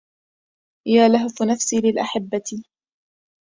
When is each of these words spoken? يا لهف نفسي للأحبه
يا 0.87 1.07
لهف 1.07 1.41
نفسي 1.41 1.75
للأحبه 1.77 2.63